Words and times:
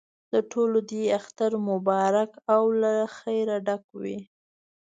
د 0.33 0.35
ټولو 0.51 0.77
دې 0.91 1.03
اختر 1.19 1.51
مبارک 1.69 2.31
او 2.53 2.63
له 2.81 2.93
خیره 3.17 3.55
ډک 3.67 3.83
وي. 3.99 4.17